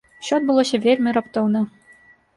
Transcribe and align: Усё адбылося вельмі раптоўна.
Усё 0.21 0.37
адбылося 0.39 0.79
вельмі 0.87 1.15
раптоўна. 1.19 1.65